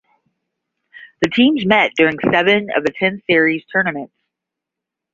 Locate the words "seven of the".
2.33-2.91